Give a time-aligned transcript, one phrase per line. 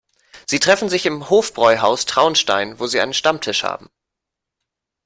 [0.47, 3.87] Sie treffen sich im Hofbräuhaus Traunstein, wo sie einen Stammtisch haben.